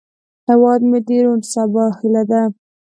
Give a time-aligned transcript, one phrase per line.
[0.49, 2.41] هیواد مې د روڼ سبا هیله ده